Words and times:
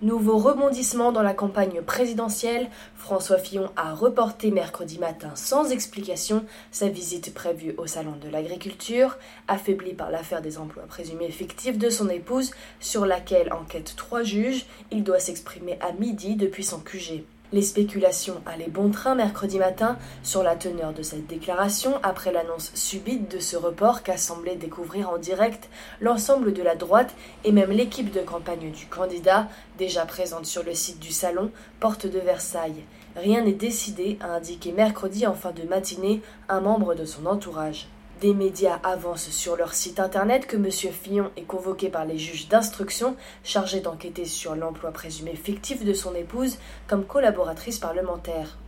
Nouveau 0.00 0.38
rebondissement 0.38 1.10
dans 1.10 1.24
la 1.24 1.34
campagne 1.34 1.82
présidentielle, 1.82 2.70
François 2.94 3.36
Fillon 3.36 3.68
a 3.74 3.94
reporté 3.94 4.52
mercredi 4.52 4.96
matin 5.00 5.32
sans 5.34 5.72
explication 5.72 6.44
sa 6.70 6.88
visite 6.88 7.34
prévue 7.34 7.74
au 7.78 7.88
Salon 7.88 8.14
de 8.22 8.28
l'Agriculture, 8.28 9.18
affaibli 9.48 9.94
par 9.94 10.12
l'affaire 10.12 10.40
des 10.40 10.58
emplois 10.58 10.84
présumés 10.84 11.32
fictifs 11.32 11.78
de 11.78 11.90
son 11.90 12.08
épouse, 12.10 12.52
sur 12.78 13.06
laquelle 13.06 13.52
enquêtent 13.52 13.94
trois 13.96 14.22
juges, 14.22 14.66
il 14.92 15.02
doit 15.02 15.18
s'exprimer 15.18 15.76
à 15.80 15.90
midi 15.90 16.36
depuis 16.36 16.62
son 16.62 16.78
QG. 16.78 17.24
Les 17.50 17.62
spéculations 17.62 18.42
allaient 18.44 18.68
bon 18.68 18.90
train 18.90 19.14
mercredi 19.14 19.58
matin 19.58 19.96
sur 20.22 20.42
la 20.42 20.54
teneur 20.54 20.92
de 20.92 21.02
cette 21.02 21.26
déclaration 21.26 21.98
après 22.02 22.30
l'annonce 22.30 22.70
subite 22.74 23.30
de 23.30 23.38
ce 23.38 23.56
report 23.56 24.02
qu'a 24.02 24.18
semblé 24.18 24.54
découvrir 24.54 25.08
en 25.08 25.16
direct 25.16 25.70
l'ensemble 26.02 26.52
de 26.52 26.62
la 26.62 26.74
droite 26.74 27.14
et 27.44 27.52
même 27.52 27.70
l'équipe 27.70 28.12
de 28.12 28.20
campagne 28.20 28.70
du 28.70 28.84
candidat, 28.84 29.48
déjà 29.78 30.04
présente 30.04 30.44
sur 30.44 30.62
le 30.62 30.74
site 30.74 30.98
du 30.98 31.10
salon, 31.10 31.50
porte 31.80 32.06
de 32.06 32.18
Versailles. 32.18 32.84
Rien 33.16 33.42
n'est 33.42 33.52
décidé, 33.52 34.18
a 34.20 34.34
indiqué 34.34 34.72
mercredi 34.72 35.26
en 35.26 35.34
fin 35.34 35.52
de 35.52 35.62
matinée 35.62 36.20
un 36.50 36.60
membre 36.60 36.94
de 36.94 37.06
son 37.06 37.24
entourage. 37.24 37.88
Des 38.20 38.34
médias 38.34 38.80
avancent 38.82 39.30
sur 39.30 39.56
leur 39.56 39.74
site 39.74 40.00
internet 40.00 40.48
que 40.48 40.56
M. 40.56 40.68
Fillon 40.72 41.30
est 41.36 41.42
convoqué 41.42 41.88
par 41.88 42.04
les 42.04 42.18
juges 42.18 42.48
d'instruction 42.48 43.14
chargés 43.44 43.78
d'enquêter 43.78 44.24
sur 44.24 44.56
l'emploi 44.56 44.90
présumé 44.90 45.36
fictif 45.36 45.84
de 45.84 45.94
son 45.94 46.16
épouse 46.16 46.58
comme 46.88 47.04
collaboratrice 47.04 47.78
parlementaire. 47.78 48.58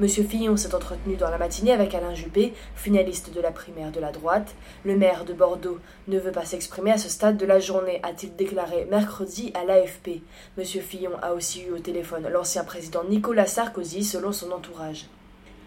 M. 0.00 0.08
Fillon 0.08 0.56
s'est 0.56 0.74
entretenu 0.74 1.14
dans 1.14 1.30
la 1.30 1.38
matinée 1.38 1.70
avec 1.70 1.94
Alain 1.94 2.14
Juppé, 2.14 2.52
finaliste 2.74 3.32
de 3.32 3.40
la 3.40 3.52
primaire 3.52 3.92
de 3.92 4.00
la 4.00 4.10
droite. 4.10 4.56
Le 4.84 4.96
maire 4.96 5.24
de 5.24 5.34
Bordeaux 5.34 5.78
ne 6.08 6.18
veut 6.18 6.32
pas 6.32 6.44
s'exprimer 6.44 6.90
à 6.90 6.98
ce 6.98 7.08
stade 7.08 7.36
de 7.36 7.46
la 7.46 7.60
journée, 7.60 8.00
a-t-il 8.02 8.34
déclaré 8.34 8.86
mercredi 8.90 9.52
à 9.54 9.64
l'AFP. 9.64 10.20
M. 10.58 10.64
Fillon 10.64 11.12
a 11.22 11.32
aussi 11.32 11.62
eu 11.62 11.70
au 11.70 11.78
téléphone 11.78 12.28
l'ancien 12.28 12.64
président 12.64 13.04
Nicolas 13.04 13.46
Sarkozy, 13.46 14.02
selon 14.02 14.32
son 14.32 14.50
entourage. 14.50 15.06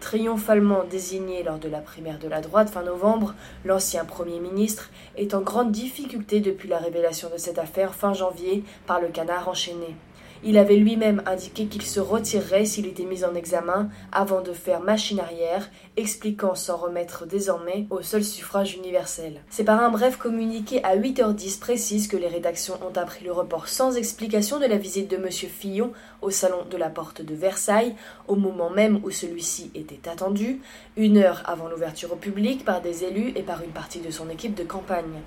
Triomphalement 0.00 0.84
désigné 0.84 1.42
lors 1.42 1.58
de 1.58 1.68
la 1.68 1.80
primaire 1.80 2.18
de 2.18 2.26
la 2.26 2.40
droite 2.40 2.70
fin 2.70 2.82
novembre, 2.82 3.34
l'ancien 3.66 4.06
Premier 4.06 4.40
ministre 4.40 4.90
est 5.16 5.34
en 5.34 5.42
grande 5.42 5.72
difficulté 5.72 6.40
depuis 6.40 6.68
la 6.68 6.78
révélation 6.78 7.28
de 7.30 7.36
cette 7.36 7.58
affaire 7.58 7.94
fin 7.94 8.14
janvier 8.14 8.64
par 8.86 9.00
le 9.00 9.08
canard 9.08 9.48
enchaîné. 9.48 9.94
Il 10.42 10.56
avait 10.56 10.76
lui-même 10.76 11.22
indiqué 11.26 11.66
qu'il 11.66 11.82
se 11.82 12.00
retirerait 12.00 12.64
s'il 12.64 12.86
était 12.86 13.04
mis 13.04 13.24
en 13.24 13.34
examen 13.34 13.90
avant 14.10 14.40
de 14.40 14.52
faire 14.52 14.80
machine 14.80 15.20
arrière, 15.20 15.68
expliquant 15.98 16.54
s'en 16.54 16.78
remettre 16.78 17.26
désormais 17.26 17.86
au 17.90 18.00
seul 18.00 18.24
suffrage 18.24 18.74
universel. 18.74 19.42
C'est 19.50 19.64
par 19.64 19.82
un 19.82 19.90
bref 19.90 20.16
communiqué 20.16 20.82
à 20.82 20.96
8h10 20.96 21.58
précise 21.60 22.08
que 22.08 22.16
les 22.16 22.28
rédactions 22.28 22.78
ont 22.82 22.98
appris 22.98 23.24
le 23.24 23.32
report 23.32 23.68
sans 23.68 23.96
explication 23.96 24.58
de 24.58 24.66
la 24.66 24.78
visite 24.78 25.10
de 25.10 25.16
M. 25.16 25.30
Fillon 25.30 25.92
au 26.22 26.30
salon 26.30 26.64
de 26.70 26.76
la 26.76 26.88
Porte 26.88 27.22
de 27.22 27.34
Versailles, 27.34 27.94
au 28.26 28.36
moment 28.36 28.70
même 28.70 29.00
où 29.04 29.10
celui-ci 29.10 29.70
était 29.74 30.08
attendu, 30.08 30.60
une 30.96 31.18
heure 31.18 31.42
avant 31.46 31.68
l'ouverture 31.68 32.12
au 32.12 32.16
public 32.16 32.64
par 32.64 32.80
des 32.80 33.04
élus 33.04 33.32
et 33.36 33.42
par 33.42 33.62
une 33.62 33.70
partie 33.70 34.00
de 34.00 34.10
son 34.10 34.28
équipe 34.30 34.54
de 34.54 34.64
campagne. 34.64 35.20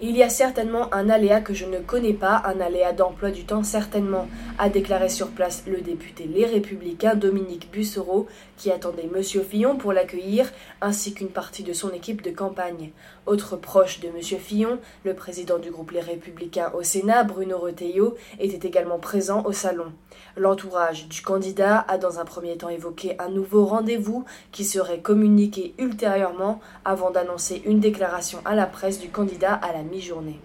Il 0.00 0.16
y 0.16 0.22
a 0.22 0.28
certainement 0.28 0.92
un 0.92 1.08
aléa 1.08 1.40
que 1.40 1.54
je 1.54 1.64
ne 1.64 1.78
connais 1.78 2.12
pas, 2.12 2.42
un 2.44 2.60
aléa 2.60 2.92
d'emploi 2.92 3.30
du 3.30 3.44
temps 3.44 3.62
certainement, 3.62 4.26
a 4.58 4.68
déclaré 4.68 5.08
sur 5.08 5.30
place 5.30 5.64
le 5.66 5.80
député 5.80 6.24
Les 6.24 6.46
Républicains 6.46 7.14
Dominique 7.14 7.70
Bussereau, 7.70 8.26
qui 8.56 8.70
attendait 8.70 9.08
M. 9.12 9.22
Fillon 9.22 9.76
pour 9.76 9.92
l'accueillir, 9.92 10.50
ainsi 10.80 11.14
qu'une 11.14 11.28
partie 11.28 11.62
de 11.62 11.72
son 11.72 11.90
équipe 11.90 12.22
de 12.22 12.30
campagne. 12.30 12.90
Autre 13.26 13.56
proche 13.56 14.00
de 14.00 14.08
M. 14.08 14.20
Fillon, 14.22 14.78
le 15.04 15.14
président 15.14 15.58
du 15.58 15.70
groupe 15.70 15.90
Les 15.90 16.00
Républicains 16.00 16.72
au 16.74 16.82
Sénat, 16.82 17.24
Bruno 17.24 17.58
Retailleau, 17.58 18.16
était 18.38 18.66
également 18.66 18.98
présent 18.98 19.44
au 19.44 19.52
salon. 19.52 19.92
L'entourage 20.36 21.08
du 21.08 21.22
candidat 21.22 21.84
a 21.88 21.98
dans 21.98 22.18
un 22.18 22.24
premier 22.24 22.56
temps 22.56 22.68
évoqué 22.68 23.16
un 23.18 23.28
nouveau 23.28 23.64
rendez-vous 23.64 24.24
qui 24.50 24.64
serait 24.64 25.00
communiqué 25.00 25.74
ultérieurement 25.78 26.60
avant 26.84 27.10
d'annoncer 27.10 27.62
une 27.64 27.80
déclaration 27.80 28.40
à 28.44 28.54
la 28.54 28.66
presse 28.66 28.98
du 28.98 29.08
candidat 29.08 29.54
à 29.54 29.72
la 29.72 29.82
mi-journée. 29.82 30.40